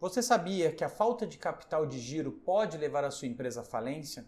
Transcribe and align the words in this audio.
Você 0.00 0.22
sabia 0.22 0.72
que 0.72 0.82
a 0.82 0.88
falta 0.88 1.26
de 1.26 1.36
capital 1.36 1.84
de 1.84 2.00
giro 2.00 2.32
pode 2.32 2.78
levar 2.78 3.04
a 3.04 3.10
sua 3.10 3.28
empresa 3.28 3.60
à 3.60 3.64
falência? 3.64 4.24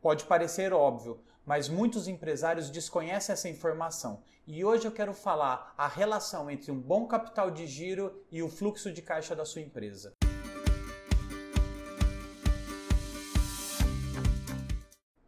Pode 0.00 0.24
parecer 0.24 0.72
óbvio, 0.72 1.20
mas 1.44 1.68
muitos 1.68 2.08
empresários 2.08 2.70
desconhecem 2.70 3.34
essa 3.34 3.46
informação. 3.46 4.22
E 4.46 4.64
hoje 4.64 4.86
eu 4.86 4.90
quero 4.90 5.12
falar 5.12 5.74
a 5.76 5.86
relação 5.86 6.50
entre 6.50 6.72
um 6.72 6.80
bom 6.80 7.06
capital 7.06 7.50
de 7.50 7.66
giro 7.66 8.24
e 8.32 8.42
o 8.42 8.48
fluxo 8.48 8.90
de 8.90 9.02
caixa 9.02 9.36
da 9.36 9.44
sua 9.44 9.60
empresa. 9.60 10.14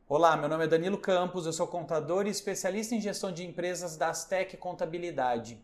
Olá, 0.08 0.34
meu 0.34 0.48
nome 0.48 0.64
é 0.64 0.68
Danilo 0.68 0.96
Campos, 0.96 1.44
eu 1.44 1.52
sou 1.52 1.66
contador 1.66 2.26
e 2.26 2.30
especialista 2.30 2.94
em 2.94 3.02
gestão 3.02 3.30
de 3.30 3.44
empresas 3.44 3.98
da 3.98 4.08
Astec 4.08 4.56
Contabilidade. 4.56 5.62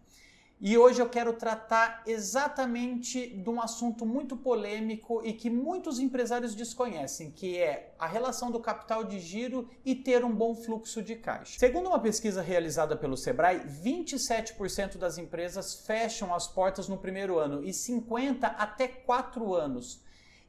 E 0.62 0.76
hoje 0.76 1.00
eu 1.00 1.08
quero 1.08 1.32
tratar 1.32 2.02
exatamente 2.06 3.28
de 3.28 3.48
um 3.48 3.62
assunto 3.62 4.04
muito 4.04 4.36
polêmico 4.36 5.22
e 5.24 5.32
que 5.32 5.48
muitos 5.48 5.98
empresários 5.98 6.54
desconhecem, 6.54 7.30
que 7.30 7.56
é 7.56 7.94
a 7.98 8.06
relação 8.06 8.50
do 8.50 8.60
capital 8.60 9.02
de 9.02 9.18
giro 9.18 9.70
e 9.86 9.94
ter 9.94 10.22
um 10.22 10.30
bom 10.30 10.54
fluxo 10.54 11.02
de 11.02 11.16
caixa. 11.16 11.58
Segundo 11.58 11.86
uma 11.86 11.98
pesquisa 11.98 12.42
realizada 12.42 12.94
pelo 12.94 13.16
Sebrae, 13.16 13.60
27% 13.60 14.98
das 14.98 15.16
empresas 15.16 15.76
fecham 15.86 16.34
as 16.34 16.46
portas 16.46 16.88
no 16.88 16.98
primeiro 16.98 17.38
ano 17.38 17.64
e 17.64 17.72
50 17.72 18.46
até 18.46 18.86
4 18.86 19.54
anos. 19.54 20.02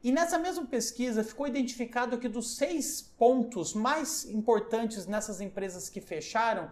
E 0.03 0.11
nessa 0.11 0.37
mesma 0.37 0.65
pesquisa 0.65 1.23
ficou 1.23 1.47
identificado 1.47 2.17
que 2.17 2.27
dos 2.27 2.57
seis 2.57 3.01
pontos 3.01 3.73
mais 3.73 4.25
importantes 4.25 5.05
nessas 5.05 5.39
empresas 5.39 5.87
que 5.87 6.01
fecharam, 6.01 6.69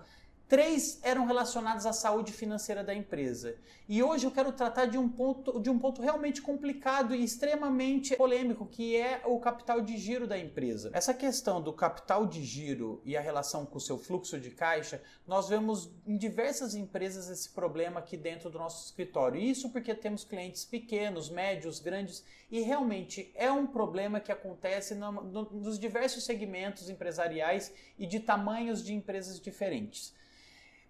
Três 0.50 1.00
eram 1.04 1.28
relacionados 1.28 1.86
à 1.86 1.94
saúde 1.94 2.34
financeira 2.34 2.84
da 2.84 2.92
empresa. 2.92 3.56
E 3.88 4.02
hoje 4.02 4.26
eu 4.26 4.32
quero 4.32 4.52
tratar 4.52 4.88
de 4.88 4.98
um 4.98 5.08
ponto, 5.08 5.60
de 5.60 5.70
um 5.70 5.78
ponto 5.78 6.02
realmente 6.02 6.42
complicado 6.42 7.14
e 7.14 7.24
extremamente 7.24 8.16
polêmico, 8.16 8.66
que 8.66 8.96
é 8.96 9.22
o 9.26 9.40
capital 9.40 9.80
de 9.80 9.96
giro 9.96 10.26
da 10.26 10.40
empresa. 10.40 10.90
Essa 10.92 11.14
questão 11.14 11.62
do 11.62 11.72
capital 11.72 12.26
de 12.26 12.44
giro 12.44 13.00
e 13.06 13.16
a 13.16 13.22
relação 13.22 13.64
com 13.64 13.78
o 13.78 13.80
seu 13.80 14.00
fluxo 14.00 14.40
de 14.40 14.50
caixa, 14.50 15.00
nós 15.28 15.48
vemos 15.48 15.92
em 16.04 16.18
diversas 16.18 16.74
empresas 16.74 17.30
esse 17.30 17.50
problema 17.50 18.00
aqui 18.00 18.18
dentro 18.18 18.50
do 18.50 18.58
nosso 18.58 18.84
escritório. 18.84 19.40
Isso 19.40 19.70
porque 19.70 19.94
temos 19.94 20.24
clientes 20.24 20.66
pequenos, 20.66 21.30
médios, 21.30 21.80
grandes, 21.80 22.26
e 22.50 22.62
realmente 22.62 23.32
é 23.36 23.52
um 23.52 23.68
problema 23.68 24.20
que 24.20 24.32
acontece 24.32 24.96
no, 24.96 25.12
no, 25.12 25.44
nos 25.52 25.78
diversos 25.78 26.24
segmentos 26.24 26.90
empresariais 26.90 27.72
e 28.00 28.08
de 28.08 28.20
tamanhos 28.20 28.84
de 28.84 28.96
empresas 28.96 29.40
diferentes. 29.40 30.18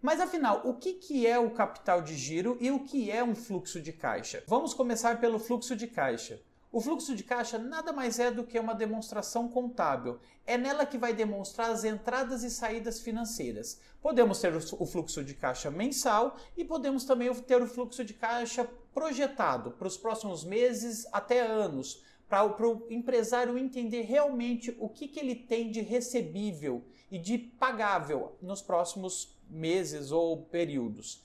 Mas 0.01 0.21
afinal, 0.21 0.61
o 0.63 0.73
que, 0.75 0.93
que 0.93 1.27
é 1.27 1.37
o 1.37 1.51
capital 1.51 2.01
de 2.01 2.15
giro 2.15 2.57
e 2.61 2.71
o 2.71 2.85
que 2.85 3.11
é 3.11 3.21
um 3.21 3.35
fluxo 3.35 3.81
de 3.81 3.91
caixa? 3.91 4.41
Vamos 4.47 4.73
começar 4.73 5.19
pelo 5.19 5.37
fluxo 5.37 5.75
de 5.75 5.87
caixa. 5.87 6.41
O 6.71 6.79
fluxo 6.79 7.13
de 7.13 7.23
caixa 7.23 7.57
nada 7.57 7.91
mais 7.91 8.17
é 8.17 8.31
do 8.31 8.45
que 8.45 8.57
uma 8.57 8.73
demonstração 8.73 9.49
contábil. 9.49 10.17
É 10.45 10.57
nela 10.57 10.85
que 10.85 10.97
vai 10.97 11.13
demonstrar 11.13 11.71
as 11.71 11.83
entradas 11.83 12.43
e 12.43 12.49
saídas 12.49 13.01
financeiras. 13.01 13.81
Podemos 14.01 14.39
ter 14.39 14.55
o 14.55 14.85
fluxo 14.85 15.21
de 15.21 15.33
caixa 15.33 15.69
mensal 15.69 16.37
e 16.55 16.63
podemos 16.63 17.03
também 17.03 17.33
ter 17.33 17.61
o 17.61 17.67
fluxo 17.67 18.05
de 18.05 18.13
caixa 18.13 18.69
projetado 18.93 19.71
para 19.71 19.87
os 19.87 19.97
próximos 19.97 20.45
meses 20.45 21.05
até 21.11 21.41
anos, 21.41 22.01
para 22.29 22.45
o 22.45 22.87
empresário 22.89 23.57
entender 23.57 24.03
realmente 24.03 24.73
o 24.79 24.87
que, 24.87 25.09
que 25.09 25.19
ele 25.19 25.35
tem 25.35 25.69
de 25.69 25.81
recebível 25.81 26.85
e 27.11 27.17
de 27.17 27.37
pagável 27.37 28.37
nos 28.41 28.61
próximos 28.61 29.35
meses 29.49 30.11
ou 30.11 30.37
períodos. 30.37 31.21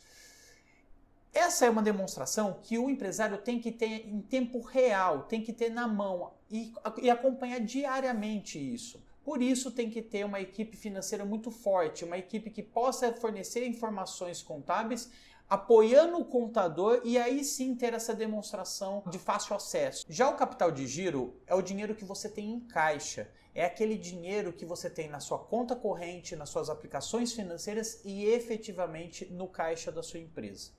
Essa 1.33 1.67
é 1.67 1.71
uma 1.71 1.83
demonstração 1.83 2.61
que 2.63 2.79
o 2.79 2.89
empresário 2.89 3.39
tem 3.39 3.61
que 3.61 3.73
ter 3.73 4.09
em 4.09 4.21
tempo 4.21 4.61
real, 4.61 5.25
tem 5.25 5.43
que 5.43 5.53
ter 5.53 5.69
na 5.69 5.89
mão 5.89 6.33
e, 6.51 6.73
e 7.03 7.11
acompanhar 7.11 7.59
diariamente 7.61 8.59
isso. 8.59 9.03
Por 9.25 9.43
isso 9.43 9.71
tem 9.71 9.91
que 9.91 10.03
ter 10.03 10.25
uma 10.25 10.41
equipe 10.41 10.77
financeira 10.77 11.25
muito 11.25 11.51
forte, 11.51 12.05
uma 12.05 12.19
equipe 12.19 12.51
que 12.51 12.63
possa 12.63 13.13
fornecer 13.13 13.67
informações 13.67 14.43
contábeis 14.43 15.11
apoiando 15.49 16.19
o 16.19 16.25
contador 16.25 17.01
e 17.05 17.19
aí 17.19 17.45
sim 17.45 17.75
ter 17.75 17.93
essa 17.93 18.15
demonstração 18.15 19.03
de 19.11 19.19
fácil 19.19 19.55
acesso. 19.55 20.05
Já 20.09 20.29
o 20.29 20.37
capital 20.37 20.71
de 20.71 20.87
giro 20.87 21.35
é 21.47 21.55
o 21.55 21.63
dinheiro 21.63 21.95
que 21.95 22.05
você 22.05 22.29
tem 22.29 22.51
em 22.51 22.61
caixa, 22.61 23.31
é 23.55 23.65
aquele 23.65 23.97
dinheiro 23.97 24.53
que 24.53 24.65
você 24.65 24.91
tem 24.91 25.09
na 25.09 25.21
sua 25.21 25.39
conta 25.39 25.77
corrente, 25.77 26.35
nas 26.35 26.51
suas 26.51 26.69
aplicações 26.69 27.33
financeiras 27.33 28.01
e 28.05 28.25
efetivamente 28.25 29.27
no 29.27 29.47
caixa 29.47 29.93
da 29.93 30.03
sua 30.03 30.21
empresa. 30.21 30.71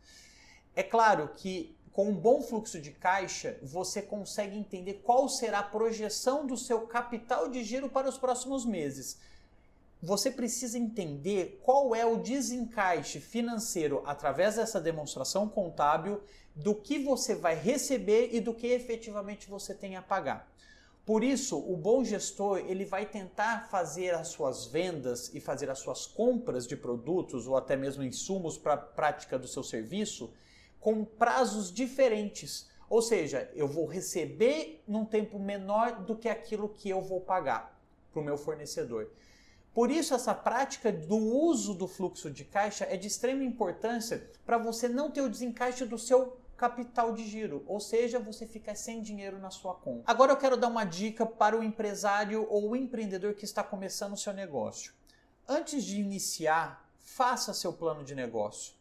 É 0.75 0.83
claro 0.83 1.29
que 1.35 1.75
com 1.91 2.09
um 2.09 2.15
bom 2.15 2.41
fluxo 2.41 2.81
de 2.81 2.91
caixa, 2.91 3.57
você 3.63 4.01
consegue 4.01 4.57
entender 4.57 4.95
qual 4.95 5.29
será 5.29 5.59
a 5.59 5.63
projeção 5.63 6.45
do 6.45 6.57
seu 6.57 6.81
capital 6.81 7.49
de 7.49 7.63
giro 7.63 7.89
para 7.89 8.09
os 8.09 8.17
próximos 8.17 8.65
meses 8.65 9.17
você 10.05 10.29
precisa 10.29 10.77
entender 10.77 11.59
qual 11.63 11.95
é 11.95 12.05
o 12.05 12.17
desencaixe 12.17 13.19
financeiro 13.19 14.03
através 14.05 14.55
dessa 14.55 14.79
demonstração 14.79 15.49
contábil 15.49 16.21
do 16.55 16.75
que 16.75 16.99
você 16.99 17.33
vai 17.33 17.55
receber 17.55 18.29
e 18.31 18.39
do 18.39 18.53
que 18.53 18.67
efetivamente 18.67 19.49
você 19.49 19.73
tem 19.73 19.95
a 19.95 20.01
pagar. 20.01 20.47
Por 21.05 21.23
isso, 21.23 21.59
o 21.59 21.77
bom 21.77 22.03
gestor 22.03 22.57
ele 22.65 22.83
vai 22.83 23.05
tentar 23.05 23.67
fazer 23.69 24.15
as 24.15 24.29
suas 24.29 24.65
vendas 24.65 25.31
e 25.35 25.39
fazer 25.39 25.69
as 25.69 25.77
suas 25.77 26.07
compras 26.07 26.65
de 26.65 26.75
produtos 26.75 27.45
ou 27.45 27.55
até 27.55 27.75
mesmo 27.75 28.03
insumos 28.03 28.57
para 28.57 28.73
a 28.73 28.77
prática 28.77 29.37
do 29.37 29.47
seu 29.47 29.61
serviço 29.61 30.33
com 30.79 31.05
prazos 31.05 31.71
diferentes. 31.71 32.67
Ou 32.89 33.03
seja, 33.03 33.51
eu 33.53 33.67
vou 33.67 33.85
receber 33.85 34.83
num 34.87 35.05
tempo 35.05 35.37
menor 35.37 36.03
do 36.03 36.15
que 36.15 36.27
aquilo 36.27 36.69
que 36.69 36.89
eu 36.89 37.01
vou 37.01 37.21
pagar 37.21 37.79
para 38.11 38.21
o 38.21 38.25
meu 38.25 38.37
fornecedor. 38.37 39.11
Por 39.75 39.91
isso, 39.91 40.15
essa 40.15 40.33
prática 40.33 40.91
do 40.91 41.17
uso 41.17 41.73
do 41.75 41.87
fluxo 41.87 42.31
de 42.31 42.45
caixa 42.45 42.85
é 42.89 42.97
de 42.97 43.07
extrema 43.07 43.43
importância 43.43 44.27
para 44.43 44.57
você 44.57 44.87
não 44.87 45.11
ter 45.11 45.21
o 45.21 45.29
desencaixe 45.29 45.85
do 45.85 45.99
seu 45.99 46.37
capital 46.57 47.13
de 47.13 47.27
giro, 47.27 47.63
ou 47.67 47.79
seja, 47.79 48.19
você 48.19 48.47
fica 48.47 48.73
sem 48.75 49.01
dinheiro 49.01 49.39
na 49.39 49.49
sua 49.49 49.75
conta. 49.75 50.03
Agora 50.05 50.31
eu 50.31 50.37
quero 50.37 50.57
dar 50.57 50.67
uma 50.67 50.85
dica 50.85 51.25
para 51.25 51.57
o 51.57 51.63
empresário 51.63 52.47
ou 52.49 52.69
o 52.69 52.75
empreendedor 52.75 53.33
que 53.33 53.45
está 53.45 53.63
começando 53.63 54.13
o 54.13 54.17
seu 54.17 54.33
negócio. 54.33 54.93
Antes 55.47 55.83
de 55.83 55.99
iniciar, 55.99 56.89
faça 56.97 57.53
seu 57.53 57.73
plano 57.73 58.03
de 58.03 58.15
negócio. 58.15 58.73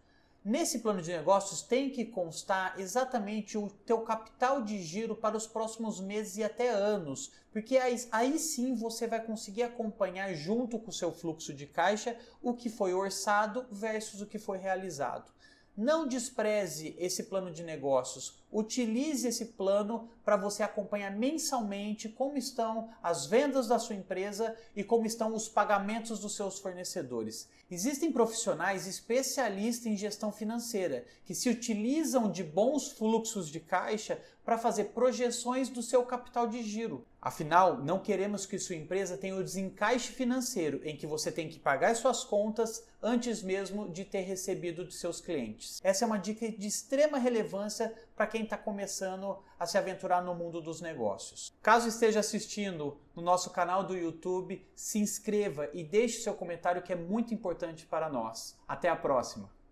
Nesse 0.45 0.81
plano 0.81 1.01
de 1.01 1.11
negócios 1.11 1.63
tem 1.63 1.89
que 1.89 2.05
constar 2.05 2.79
exatamente 2.79 3.57
o 3.57 3.71
teu 3.87 4.03
capital 4.03 4.61
de 4.61 4.83
giro 4.83 5.17
para 5.17 5.39
os 5.39 5.47
próximos 5.47 6.01
meses 6.01 6.37
e 6.37 6.45
até 6.45 6.69
anos, 6.69 7.33
porque 7.51 7.79
aí, 7.79 7.97
aí 8.13 8.39
sim 8.39 8.75
você 8.75 9.07
vai 9.07 9.25
conseguir 9.25 9.63
acompanhar 9.63 10.35
junto 10.35 10.79
com 10.79 10.91
o 10.91 10.93
seu 10.93 11.11
fluxo 11.11 11.55
de 11.55 11.67
caixa 11.67 12.15
o 12.43 12.53
que 12.53 12.69
foi 12.69 12.93
orçado 12.93 13.67
versus 13.71 14.21
o 14.21 14.27
que 14.27 14.39
foi 14.39 14.59
realizado. 14.59 15.33
Não 15.77 16.07
despreze 16.07 16.95
esse 16.99 17.25
plano 17.25 17.51
de 17.51 17.63
negócios. 17.63 18.35
Utilize 18.55 19.27
esse 19.27 19.47
plano 19.47 20.09
para 20.25 20.37
você 20.37 20.63
acompanhar 20.63 21.11
mensalmente 21.11 22.09
como 22.09 22.39
estão 22.39 22.89
as 23.03 23.27
vendas 23.27 23.67
da 23.67 23.81
sua 23.81 23.97
empresa 23.97 24.57
e 24.77 24.85
como 24.85 25.07
estão 25.07 25.35
os 25.35 25.49
pagamentos 25.49 26.21
dos 26.21 26.37
seus 26.37 26.61
fornecedores. 26.61 27.49
Existem 27.69 28.13
profissionais 28.13 28.87
especialistas 28.87 29.87
em 29.87 29.97
gestão 29.97 30.31
financeira 30.31 31.05
que 31.25 31.35
se 31.35 31.49
utilizam 31.49 32.31
de 32.31 32.45
bons 32.45 32.93
fluxos 32.93 33.49
de 33.49 33.59
caixa 33.59 34.21
para 34.45 34.59
fazer 34.59 34.85
projeções 34.91 35.69
do 35.71 35.83
seu 35.83 36.05
capital 36.05 36.47
de 36.47 36.63
giro. 36.63 37.07
Afinal, 37.21 37.83
não 37.83 37.99
queremos 37.99 38.45
que 38.45 38.59
sua 38.59 38.77
empresa 38.77 39.17
tenha 39.17 39.35
o 39.35 39.43
desencaixe 39.43 40.13
financeiro 40.13 40.83
em 40.85 40.95
que 40.95 41.07
você 41.07 41.33
tem 41.33 41.49
que 41.49 41.59
pagar 41.59 41.97
suas 41.97 42.23
contas 42.23 42.85
antes 43.03 43.43
mesmo 43.43 43.89
de 43.89 44.05
ter 44.05 44.21
recebido 44.21 44.85
de 44.85 44.93
seus 44.93 45.23
clientes. 45.23 45.81
Essa 45.83 46.05
é 46.05 46.07
uma 46.07 46.19
dica 46.19 46.47
de 46.51 46.67
extrema 46.67 47.17
relevância 47.17 47.95
para 48.15 48.27
quem 48.45 48.47
está 48.47 48.59
começando 48.59 49.39
a 49.59 49.67
se 49.67 49.79
aventurar 49.79 50.23
no 50.23 50.35
mundo 50.35 50.61
dos 50.61 50.83
negócios. 50.83 51.51
Caso 51.63 51.89
esteja 51.89 52.21
assistindo 52.21 52.99
no 53.17 53.23
nosso 53.23 53.51
canal 53.51 53.83
do 53.83 53.97
YouTube, 53.97 54.63
se 54.75 54.99
inscreva 54.99 55.71
e 55.73 55.83
deixe 55.83 56.21
seu 56.21 56.35
comentário 56.35 56.83
que 56.83 56.93
é 56.93 56.97
muito 56.97 57.33
importante 57.33 57.87
para 57.87 58.11
nós. 58.11 58.59
Até 58.69 58.91
a 58.91 58.97
próxima! 58.97 59.64